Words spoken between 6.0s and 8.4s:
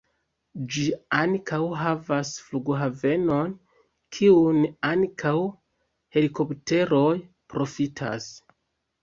helikopteroj profitas.